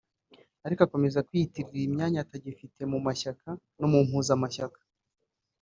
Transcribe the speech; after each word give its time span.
Ariko 0.65 0.81
akomeza 0.83 1.25
kwiyitirira 1.27 1.85
imyanya 1.89 2.19
atagifite 2.25 2.79
mu 2.91 2.97
ishyaka 3.13 3.47
no 3.79 3.87
mu 3.91 3.99
mpuzamashyaka 4.05 4.79